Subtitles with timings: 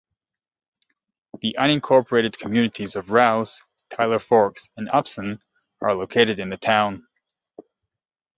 [1.43, 3.61] The unincorporated communities of Rouse,
[3.91, 5.39] Tyler Forks, and Upson
[5.79, 7.05] are located in the town.